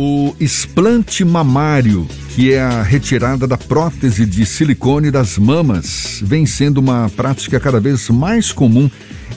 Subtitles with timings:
[0.00, 6.78] O explante mamário, que é a retirada da prótese de silicone das mamas, vem sendo
[6.78, 8.88] uma prática cada vez mais comum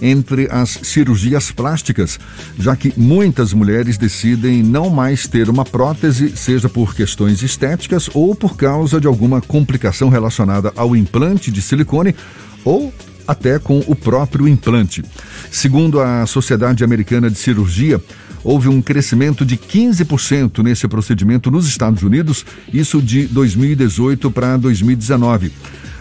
[0.03, 2.19] entre as cirurgias plásticas,
[2.59, 8.35] já que muitas mulheres decidem não mais ter uma prótese, seja por questões estéticas ou
[8.35, 12.15] por causa de alguma complicação relacionada ao implante de silicone
[12.63, 12.93] ou
[13.31, 15.03] até com o próprio implante.
[15.49, 18.01] Segundo a Sociedade Americana de Cirurgia,
[18.43, 25.51] houve um crescimento de 15% nesse procedimento nos Estados Unidos, isso de 2018 para 2019.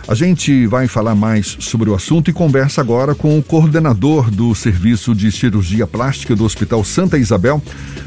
[0.09, 4.53] A gente vai falar mais sobre o assunto e conversa agora com o coordenador do
[4.55, 7.63] Serviço de Cirurgia Plástica do Hospital Santa Isabel,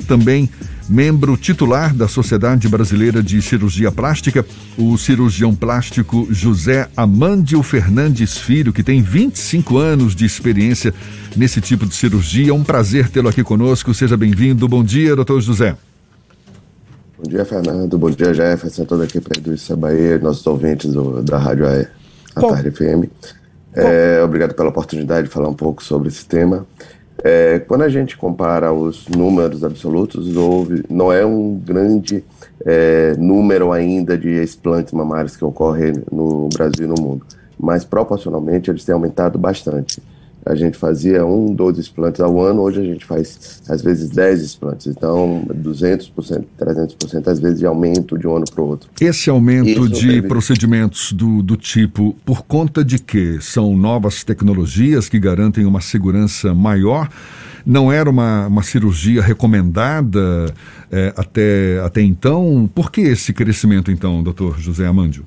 [0.05, 0.49] também
[0.89, 4.45] membro titular da Sociedade Brasileira de Cirurgia Plástica,
[4.77, 10.93] o cirurgião plástico José Amândio Fernandes Filho, que tem 25 anos de experiência
[11.35, 12.51] nesse tipo de cirurgia.
[12.51, 13.93] É um prazer tê-lo aqui conosco.
[13.93, 14.67] Seja bem-vindo.
[14.67, 15.75] Bom dia, doutor José.
[17.17, 17.97] Bom dia, Fernando.
[17.97, 18.85] Bom dia, Jefferson.
[18.85, 21.85] Toda aqui para Edilson Bahia, nossos ouvintes do, da Rádio A,
[22.35, 23.09] a Tarde FM.
[23.75, 26.65] É, obrigado pela oportunidade de falar um pouco sobre esse tema.
[27.21, 32.23] É, quando a gente compara os números absolutos, houve, não é um grande
[32.65, 37.25] é, número ainda de explantes mamários que ocorrem no Brasil e no mundo,
[37.59, 40.01] mas proporcionalmente eles têm aumentado bastante
[40.45, 44.41] a gente fazia um, dois explantes ao ano, hoje a gente faz às vezes 10
[44.41, 44.87] explantes.
[44.87, 48.89] Então, 200%, 300% às vezes de aumento de um ano para o outro.
[48.99, 50.27] Esse aumento Isso de teve...
[50.27, 56.53] procedimentos do, do tipo, por conta de que são novas tecnologias que garantem uma segurança
[56.53, 57.09] maior?
[57.65, 60.53] Não era uma, uma cirurgia recomendada
[60.91, 62.69] é, até, até então?
[62.75, 65.25] Por que esse crescimento, então, doutor José Amândio?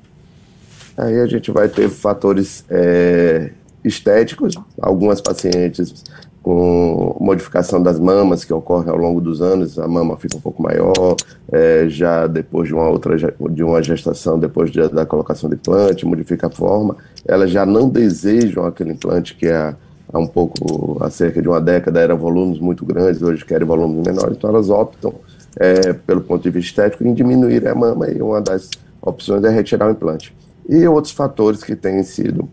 [0.95, 3.51] Aí a gente vai ter fatores é,
[3.87, 6.03] estéticos, algumas pacientes
[6.47, 10.63] com modificação das mamas que ocorre ao longo dos anos, a mama fica um pouco
[10.63, 11.17] maior,
[11.51, 16.05] é, já depois de uma outra de uma gestação, depois de, da colocação de implante,
[16.05, 16.95] modifica a forma,
[17.27, 19.75] elas já não desejam aquele implante que há,
[20.13, 24.07] há um pouco, há cerca de uma década eram volumes muito grandes, hoje querem volumes
[24.07, 25.15] menores, então elas optam
[25.59, 28.69] é, pelo ponto de vista estético em diminuir a mama e uma das
[29.01, 30.33] opções é retirar o implante.
[30.69, 32.47] E outros fatores que têm sido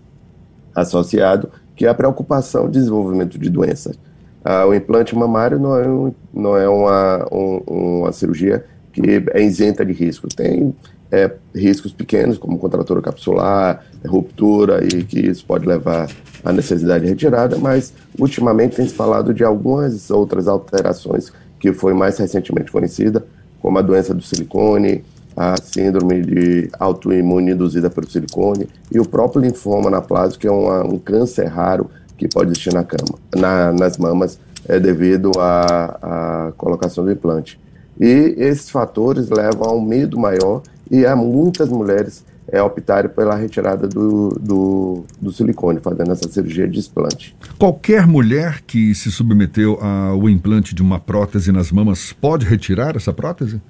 [0.74, 3.98] associado, que é a preocupação de desenvolvimento de doenças.
[4.44, 9.42] Ah, o implante mamário não é, um, não é uma, um, uma cirurgia que é
[9.42, 10.34] isenta de riscos.
[10.34, 10.74] Tem
[11.10, 16.08] é, riscos pequenos, como contratura capsular, ruptura, e que isso pode levar
[16.44, 21.94] à necessidade de retirada, mas ultimamente tem se falado de algumas outras alterações que foi
[21.94, 23.24] mais recentemente conhecida,
[23.60, 25.02] como a doença do silicone,
[25.36, 30.84] a síndrome de autoimune induzida pelo silicone e o próprio linfoma anaplásico, que é uma,
[30.84, 37.04] um câncer raro que pode existir na cama, na, nas mamas, é devido à, colocação
[37.04, 37.60] do implante.
[38.00, 43.34] E esses fatores levam a um medo maior e a muitas mulheres é, optarem pela
[43.34, 47.34] retirada do, do, do, silicone, fazendo essa cirurgia de explante.
[47.58, 53.12] Qualquer mulher que se submeteu ao implante de uma prótese nas mamas pode retirar essa
[53.12, 53.60] prótese?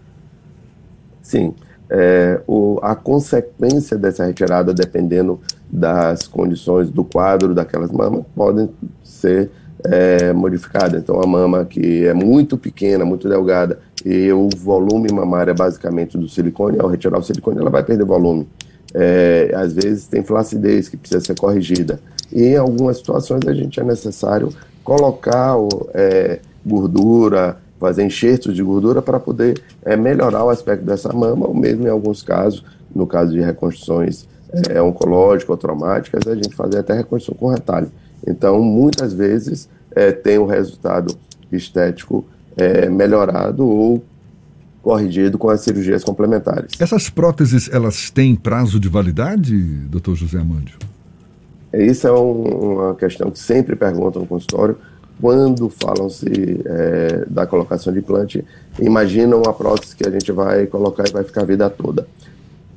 [1.24, 1.54] Sim.
[1.90, 5.40] É, o, a consequência dessa retirada, dependendo
[5.70, 8.70] das condições do quadro daquelas mamas, podem
[9.02, 9.50] ser
[9.84, 11.02] é, modificadas.
[11.02, 16.18] Então, a mama que é muito pequena, muito delgada, e o volume mamário é basicamente
[16.18, 18.46] do silicone, ao retirar o silicone, ela vai perder volume.
[18.92, 21.98] É, às vezes tem flacidez que precisa ser corrigida.
[22.30, 24.50] E em algumas situações a gente é necessário
[24.84, 25.56] colocar
[25.94, 31.54] é, gordura, fazer enxertos de gordura para poder é, melhorar o aspecto dessa mama, ou
[31.54, 32.64] mesmo em alguns casos,
[32.94, 34.26] no caso de reconstruções
[34.70, 37.90] é, oncológicas ou traumáticas, a gente fazer até reconstrução com retalho.
[38.26, 41.14] Então, muitas vezes é, tem o resultado
[41.52, 42.24] estético
[42.56, 44.02] é, melhorado ou
[44.80, 46.72] corrigido com as cirurgias complementares.
[46.80, 49.56] Essas próteses, elas têm prazo de validade,
[49.88, 50.78] doutor José Amândio?
[51.72, 54.76] Isso é um, uma questão que sempre perguntam no consultório,
[55.20, 58.44] quando falam-se é, da colocação de implante,
[58.78, 62.06] imaginam uma prótese que a gente vai colocar e vai ficar a vida toda.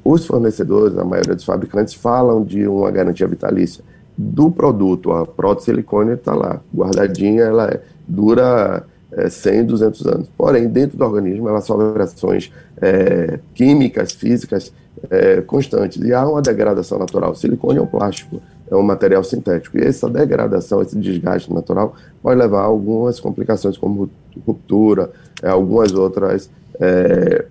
[0.04, 3.84] Os fornecedores, a maioria dos fabricantes, falam de uma garantia vitalícia.
[4.18, 10.30] Do produto, a prótese silicone está lá, guardadinha, ela é, dura é, 100, 200 anos.
[10.38, 12.51] Porém, dentro do organismo, ela sofre ações
[12.81, 14.72] é, químicas, físicas
[15.10, 17.31] é, constantes, e há uma degradação natural.
[17.31, 19.78] O silicone é um plástico, é um material sintético.
[19.78, 24.10] E essa degradação, esse desgaste natural, pode levar a algumas complicações, como
[24.46, 25.12] ruptura,
[25.42, 26.50] é, algumas outras
[26.80, 27.46] é,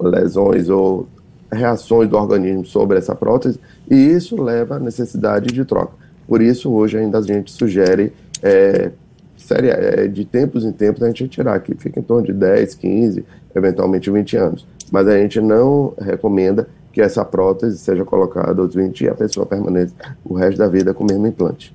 [0.00, 1.08] lesões ou
[1.52, 5.92] reações do organismo sobre essa prótese, e isso leva à necessidade de troca.
[6.26, 8.90] Por isso, hoje ainda a gente sugere, é,
[9.36, 12.74] séria, é, de tempos em tempos, a gente tirar, que fica em torno de 10,
[12.74, 14.66] 15, eventualmente 20 anos.
[14.90, 19.44] Mas a gente não recomenda que essa prótese seja colocada aos 20 e a pessoa
[19.44, 19.92] permaneça
[20.24, 21.74] o resto da vida com o mesmo implante.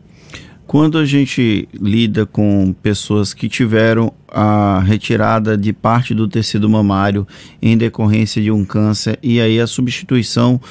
[0.65, 7.27] Quando a gente lida com pessoas que tiveram a retirada de parte do tecido mamário
[7.61, 10.61] em decorrência de um câncer e aí a substituição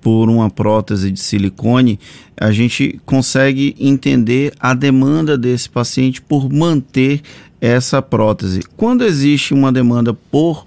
[0.00, 2.00] por uma prótese de silicone,
[2.40, 7.20] a gente consegue entender a demanda desse paciente por manter
[7.60, 8.62] essa prótese.
[8.78, 10.64] Quando existe uma demanda por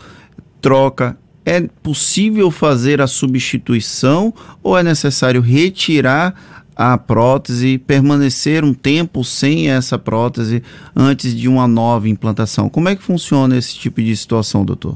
[0.61, 6.35] troca, é possível fazer a substituição ou é necessário retirar
[6.75, 10.63] a prótese, permanecer um tempo sem essa prótese
[10.95, 12.69] antes de uma nova implantação?
[12.69, 14.95] Como é que funciona esse tipo de situação, doutor?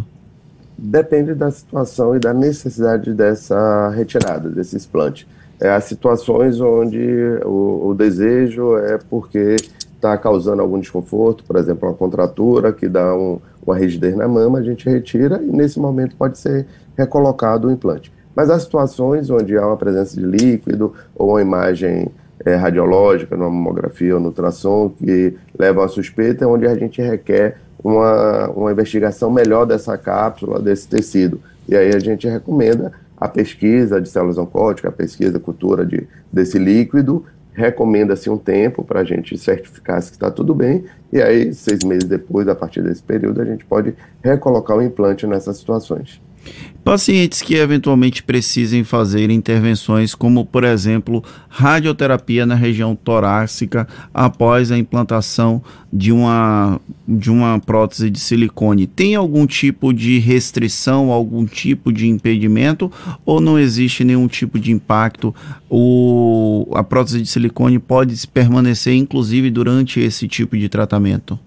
[0.77, 5.27] Depende da situação e da necessidade dessa retirada, desse explante.
[5.59, 6.99] É, há situações onde
[7.43, 9.55] o, o desejo é porque
[9.95, 14.59] está causando algum desconforto, por exemplo, uma contratura que dá um, uma rigidez na mama,
[14.59, 16.65] a gente retira e nesse momento pode ser
[16.97, 18.11] recolocado o implante.
[18.33, 22.09] Mas há situações onde há uma presença de líquido ou uma imagem
[22.45, 27.57] é, radiológica, numa mamografia ou no ultrassom, que leva a suspeita, onde a gente requer
[27.83, 31.41] uma, uma investigação melhor dessa cápsula, desse tecido.
[31.67, 36.07] E aí a gente recomenda a pesquisa de células oncóticas, a pesquisa, a cultura de,
[36.31, 37.25] desse líquido,
[37.57, 42.03] recomenda-se um tempo para a gente certificar se está tudo bem, e aí, seis meses
[42.03, 46.21] depois, a partir desse período, a gente pode recolocar o implante nessas situações.
[46.87, 54.77] Pacientes que eventualmente precisem fazer intervenções, como por exemplo radioterapia na região torácica após a
[54.77, 55.61] implantação
[55.91, 62.07] de uma, de uma prótese de silicone, tem algum tipo de restrição, algum tipo de
[62.07, 62.89] impedimento
[63.25, 65.35] ou não existe nenhum tipo de impacto?
[65.69, 71.37] O, a prótese de silicone pode permanecer inclusive durante esse tipo de tratamento?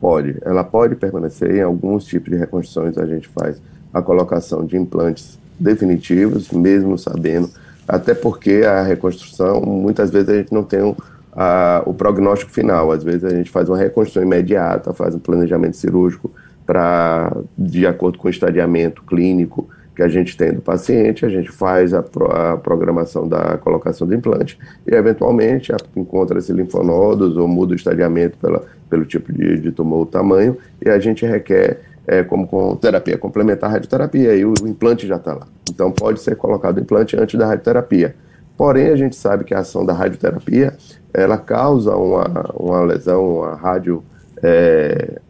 [0.00, 1.56] Pode, ela pode permanecer.
[1.56, 3.60] Em alguns tipos de reconstruções a gente faz
[3.92, 7.50] a colocação de implantes definitivos, mesmo sabendo,
[7.86, 10.94] até porque a reconstrução, muitas vezes a gente não tem um,
[11.32, 15.76] a, o prognóstico final, às vezes a gente faz uma reconstrução imediata, faz um planejamento
[15.76, 16.30] cirúrgico
[16.64, 21.50] para, de acordo com o estadiamento clínico que a gente tem do paciente, a gente
[21.50, 27.72] faz a, pro, a programação da colocação do implante e, eventualmente, encontra-se linfonodos ou muda
[27.72, 32.22] o estadiamento pela, pelo tipo de, de tumor ou tamanho e a gente requer é,
[32.22, 35.46] como com terapia complementar à radioterapia, e o, o implante já está lá.
[35.70, 38.14] Então pode ser colocado o implante antes da radioterapia.
[38.56, 40.76] Porém, a gente sabe que a ação da radioterapia,
[41.14, 44.02] ela causa uma, uma lesão, uma radio
[44.42, 45.20] é,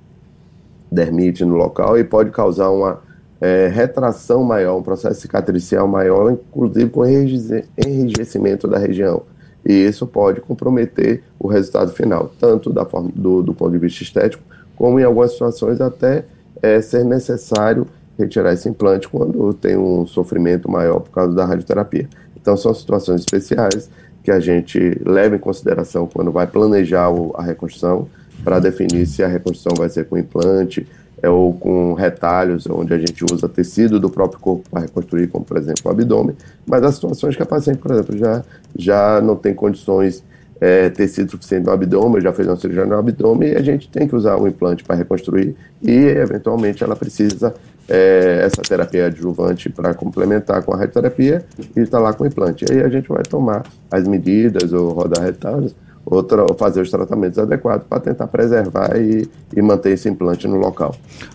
[0.90, 3.00] dermite no local e pode causar uma
[3.40, 9.22] é, retração maior, um processo cicatricial maior, inclusive com enrijecimento da região.
[9.64, 14.02] E isso pode comprometer o resultado final, tanto da forma, do, do ponto de vista
[14.02, 14.42] estético,
[14.76, 16.24] como em algumas situações até
[16.62, 17.86] é, ser necessário
[18.18, 22.08] retirar esse implante quando tem um sofrimento maior por causa da radioterapia.
[22.36, 23.90] Então, são situações especiais
[24.22, 28.08] que a gente leva em consideração quando vai planejar a reconstrução,
[28.44, 30.86] para definir se a reconstrução vai ser com implante
[31.22, 35.44] é, ou com retalhos, onde a gente usa tecido do próprio corpo para reconstruir, como
[35.44, 36.36] por exemplo o abdômen.
[36.66, 38.42] Mas há situações que a paciente, por exemplo, já,
[38.76, 40.24] já não tem condições
[40.60, 44.06] é, tecido suficiente no abdômen, já fez uma cirurgia no abdômen e a gente tem
[44.06, 47.54] que usar um implante para reconstruir e, eventualmente, ela precisa
[47.88, 51.44] é, essa terapia adjuvante para complementar com a radioterapia
[51.74, 52.64] e está lá com o implante.
[52.68, 56.90] E aí a gente vai tomar as medidas ou rodar retalhos ou, ou fazer os
[56.90, 60.94] tratamentos adequados para tentar preservar e, e, manter esse implante no local.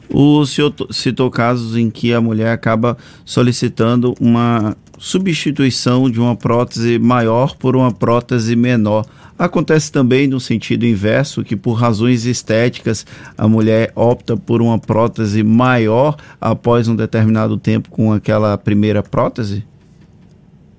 [0.10, 6.98] O senhor citou casos em que a mulher acaba solicitando uma substituição de uma prótese
[7.00, 9.05] maior por uma prótese menor.
[9.38, 13.05] Acontece também no sentido inverso, que por razões estéticas
[13.38, 19.65] a mulher opta por uma prótese maior após um determinado tempo com aquela primeira prótese?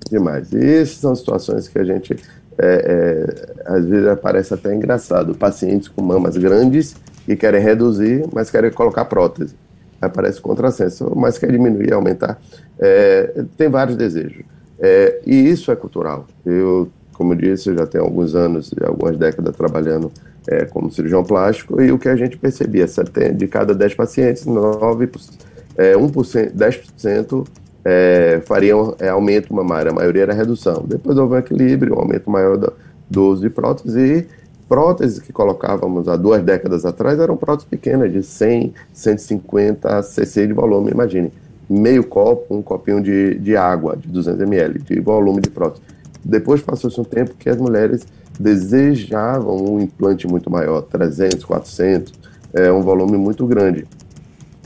[0.09, 0.51] Demais.
[0.53, 2.15] E essas são situações que a gente,
[2.57, 5.35] é, é, às vezes, parece até engraçado.
[5.35, 6.95] Pacientes com mamas grandes
[7.25, 9.55] que querem reduzir, mas querem colocar prótese.
[10.01, 12.39] Aparece contrassenso, mas quer diminuir, aumentar.
[12.79, 14.43] É, tem vários desejos.
[14.79, 16.27] É, e isso é cultural.
[16.45, 20.11] Eu como eu disse, eu já tenho alguns anos, algumas décadas trabalhando
[20.47, 22.85] é, como cirurgião plástico, e o que a gente percebia,
[23.35, 25.09] de cada 10 pacientes, 9,
[25.75, 27.47] é, 1%, 10%
[27.89, 30.83] é, fariam é, aumento mamário, a maioria era redução.
[30.85, 32.73] Depois houve um equilíbrio, um aumento maior do,
[33.09, 34.27] do uso de próteses, e
[34.67, 40.53] próteses que colocávamos há duas décadas atrás eram próteses pequenas, de 100, 150 cc de
[40.53, 41.31] volume, imagine.
[41.69, 45.81] Meio copo, um copinho de, de água, de 200 ml, de volume de prótese
[46.27, 48.05] depois passou-se um tempo que as mulheres
[48.37, 52.13] desejavam um implante muito maior, 300, 400,
[52.53, 53.87] é um volume muito grande.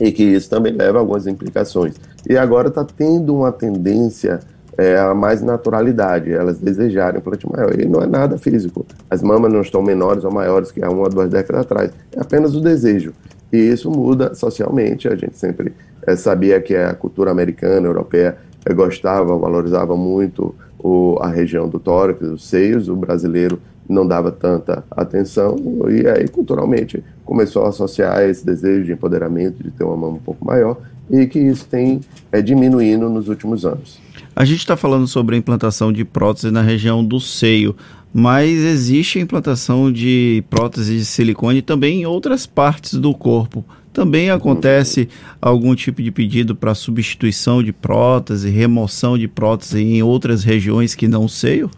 [0.02, 1.94] E que isso também leva a algumas implicações.
[2.28, 4.40] E agora está tendo uma tendência
[4.76, 7.78] é, a mais naturalidade, elas desejarem um implante maior.
[7.78, 8.84] E não é nada físico.
[9.08, 11.92] As mamas não estão menores ou maiores que há uma ou duas décadas atrás.
[12.16, 13.12] É apenas o desejo.
[13.52, 15.06] E isso muda socialmente.
[15.06, 15.72] A gente sempre
[16.04, 21.78] é, sabia que a cultura americana, europeia, é, gostava, valorizava muito o, a região do
[21.78, 22.88] tórax, os seios.
[22.88, 25.56] O brasileiro não dava tanta atenção.
[25.90, 30.20] E aí, culturalmente, começou a associar esse desejo de empoderamento, de ter uma mama um
[30.20, 30.76] pouco maior.
[31.10, 32.00] E que isso tem
[32.30, 34.00] é, diminuindo nos últimos anos.
[34.34, 37.76] A gente está falando sobre a implantação de prótese na região do seio,
[38.14, 43.64] mas existe a implantação de prótese de silicone também em outras partes do corpo.
[43.92, 45.08] Também acontece
[45.40, 51.06] algum tipo de pedido para substituição de prótese, remoção de prótese em outras regiões que
[51.06, 51.70] não seio?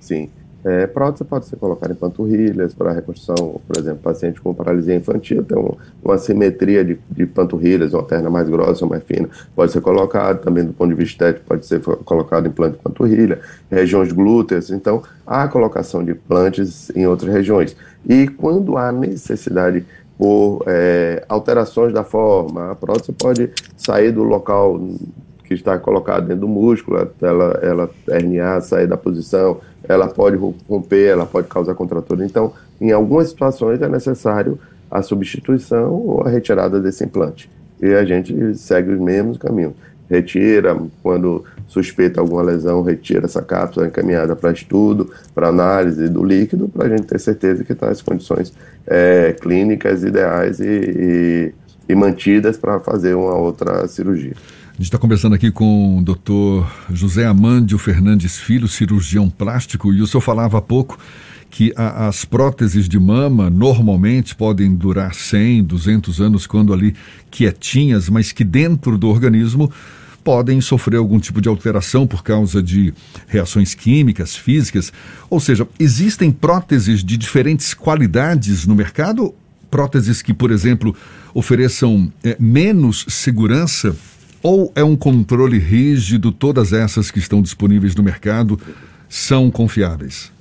[0.00, 0.28] Sim.
[0.64, 5.44] É, prótese pode ser colocada em panturrilhas para reconstrução, por exemplo, paciente com paralisia infantil
[5.44, 9.72] tem um, uma simetria de, de, panturrilhas, uma perna mais grossa ou mais fina, pode
[9.72, 13.40] ser colocado também do ponto de vista estético, pode ser colocado implante de panturrilha,
[13.70, 17.76] regiões glúteas, então há colocação de implantes em outras regiões.
[18.08, 19.84] E quando há necessidade
[20.18, 24.80] por é, alterações da forma, a prótese pode sair do local
[25.44, 30.36] que está colocado dentro do músculo, ela, ela herniar, sair da posição, ela pode
[30.68, 32.24] romper, ela pode causar contratura.
[32.24, 34.58] Então, em algumas situações é necessário
[34.90, 37.50] a substituição ou a retirada desse implante.
[37.80, 39.74] E a gente segue os mesmos caminhos.
[40.08, 46.68] Retira, quando suspeita alguma lesão, retira essa cápsula encaminhada para estudo, para análise do líquido,
[46.68, 48.52] para a gente ter certeza que está nas condições
[48.86, 51.52] é, clínicas ideais e, e,
[51.88, 54.34] e mantidas para fazer uma outra cirurgia.
[54.74, 60.02] A gente está conversando aqui com o doutor José Amândio Fernandes Filho, cirurgião plástico, e
[60.02, 60.98] o senhor falava há pouco
[61.54, 66.96] que a, as próteses de mama normalmente podem durar 100, 200 anos quando ali
[67.30, 69.70] quietinhas, mas que dentro do organismo
[70.24, 72.92] podem sofrer algum tipo de alteração por causa de
[73.28, 74.92] reações químicas, físicas.
[75.30, 79.32] Ou seja, existem próteses de diferentes qualidades no mercado?
[79.70, 80.92] Próteses que, por exemplo,
[81.32, 83.94] ofereçam é, menos segurança
[84.42, 86.32] ou é um controle rígido?
[86.32, 88.58] Todas essas que estão disponíveis no mercado
[89.08, 90.33] são confiáveis?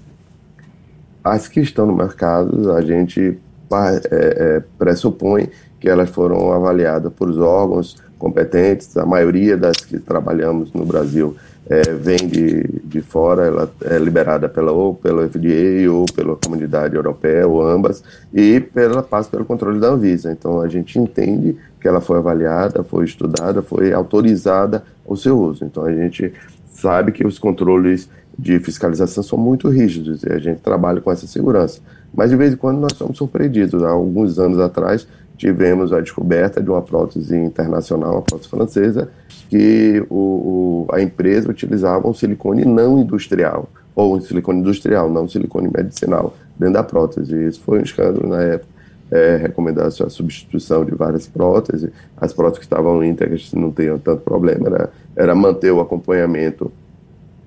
[1.23, 3.39] As que estão no mercado, a gente
[3.71, 5.49] é, é, pressupõe
[5.79, 8.95] que elas foram avaliadas por órgãos competentes.
[8.97, 11.35] A maioria das que trabalhamos no Brasil
[11.69, 16.95] é, vem de, de fora, ela é liberada pela, ou pelo FDA ou pela comunidade
[16.95, 18.03] europeia, ou ambas,
[18.33, 20.31] e pela, passa pelo controle da Anvisa.
[20.31, 25.65] Então a gente entende que ela foi avaliada, foi estudada, foi autorizada o seu uso.
[25.65, 26.33] Então a gente
[26.73, 31.27] sabe que os controles de fiscalização são muito rígidos e a gente trabalha com essa
[31.27, 31.79] segurança.
[32.13, 33.83] Mas de vez em quando nós somos surpreendidos.
[33.83, 39.09] Há alguns anos atrás tivemos a descoberta de uma prótese internacional, uma prótese francesa,
[39.49, 45.23] que o, o, a empresa utilizava um silicone não industrial, ou um silicone industrial, não
[45.23, 47.47] um silicone medicinal, dentro da prótese.
[47.47, 48.73] Isso foi um escândalo na época
[49.13, 51.91] é, recomendar a substituição de várias próteses.
[52.17, 56.72] As próteses que estavam íntegras não tinham tanto problema, era, era manter o acompanhamento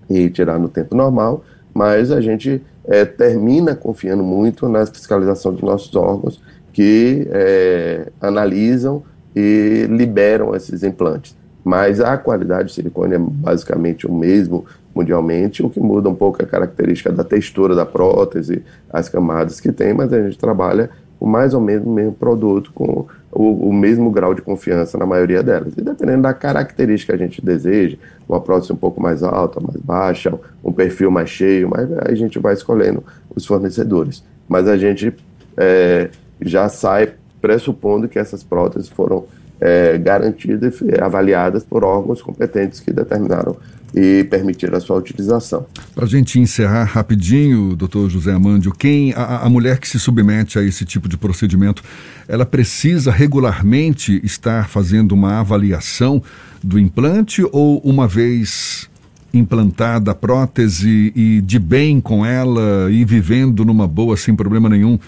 [0.09, 1.45] e tirar no tempo normal,
[1.75, 6.41] mas a gente é, termina confiando muito na fiscalização dos nossos órgãos
[6.73, 9.03] que é, analisam
[9.35, 11.37] e liberam esses implantes.
[11.67, 16.41] Mas a qualidade do silicone é basicamente o mesmo mundialmente, o que muda um pouco
[16.41, 21.27] a característica da textura da prótese, as camadas que tem, mas a gente trabalha com
[21.27, 25.43] mais ou menos o mesmo produto, com o, o, mesmo grau de confiança na maioria
[25.43, 25.73] delas.
[25.77, 27.97] E dependendo da característica que a gente deseja,
[28.29, 30.33] uma prótese um pouco mais alta, mais baixa,
[30.63, 33.03] um perfil mais cheio, mas a gente vai escolhendo
[33.35, 34.23] os fornecedores.
[34.49, 35.13] Mas a gente
[35.57, 39.25] é, já sai pressupondo que essas próteses foram
[39.61, 43.57] é, garantidas e avaliadas por órgãos competentes que determinaram
[43.95, 45.67] e permitir a sua utilização.
[45.95, 50.59] Para a gente encerrar rapidinho, doutor José Amândio, quem a, a, mulher que se submete
[50.59, 51.83] a esse tipo de procedimento,
[52.29, 56.23] ela precisa regularmente estar fazendo uma avaliação
[56.63, 58.89] do implante ou uma vez
[59.33, 64.99] implantada a prótese e de bem com ela e vivendo numa boa sem problema nenhum,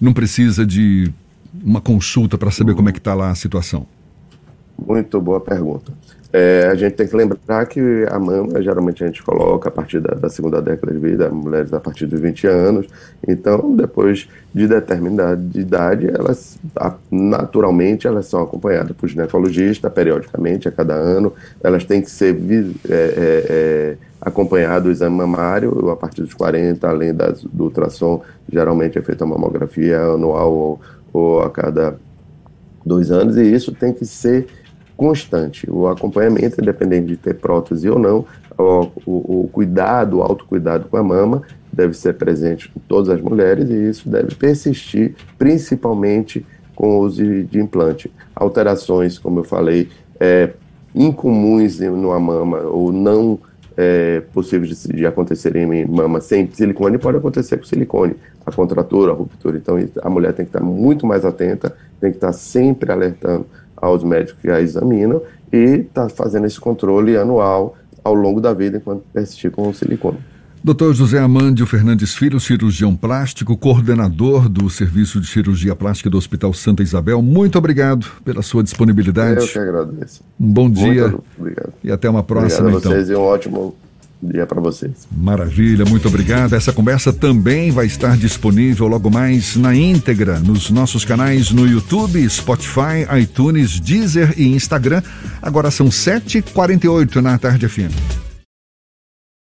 [0.00, 1.10] não precisa de
[1.64, 3.86] uma consulta para saber como é que está lá a situação?
[4.78, 5.92] Muito boa pergunta.
[6.32, 7.80] É, a gente tem que lembrar que
[8.10, 11.72] a mama, geralmente a gente coloca a partir da, da, segunda década de vida, mulheres
[11.72, 12.86] a partir dos 20 anos.
[13.26, 16.58] Então, depois de determinada idade, elas
[17.10, 21.32] naturalmente elas são acompanhadas por ginecologista periodicamente, a cada ano.
[21.62, 22.36] Elas têm que ser
[22.90, 28.98] é, é, é, o exame mamário a partir dos 40, além das, do ultrassom, geralmente
[28.98, 30.80] é feita a mamografia anual ou,
[31.12, 31.96] ou a cada
[32.84, 34.46] dois anos, e isso tem que ser
[34.96, 35.70] constante.
[35.70, 38.24] O acompanhamento, independente de ter prótese ou não,
[38.58, 43.68] o, o, cuidado, o autocuidado com a mama deve ser presente em todas as mulheres
[43.68, 48.10] e isso deve persistir, principalmente com o uso de, de implante.
[48.34, 49.88] Alterações, como eu falei,
[50.18, 50.50] é,
[50.94, 53.38] incomuns numa mama ou não
[53.76, 59.12] é, possíveis de, de acontecerem em mama sem silicone pode acontecer com silicone, a contratura,
[59.12, 59.58] a ruptura.
[59.58, 64.02] Então a mulher tem que estar muito mais atenta, tem que estar sempre alertando aos
[64.02, 65.20] médicos que a examinam
[65.52, 69.74] e estar tá fazendo esse controle anual ao longo da vida enquanto persistir com o
[69.74, 70.18] silicone.
[70.62, 70.92] Dr.
[70.94, 76.82] José Amândio Fernandes Filho, cirurgião plástico, coordenador do Serviço de Cirurgia Plástica do Hospital Santa
[76.82, 79.40] Isabel, muito obrigado pela sua disponibilidade.
[79.40, 80.22] Eu que agradeço.
[80.40, 81.08] Um bom dia.
[81.08, 81.72] Muito obrigado.
[81.84, 83.22] E até uma próxima, obrigado a vocês então.
[83.22, 83.76] e um ótimo
[84.26, 85.06] dia para vocês.
[85.16, 86.54] Maravilha, muito obrigado.
[86.54, 92.28] Essa conversa também vai estar disponível logo mais na íntegra nos nossos canais no YouTube,
[92.28, 95.02] Spotify, iTunes, Deezer e Instagram.
[95.40, 98.25] Agora são 7h48 na tarde FM.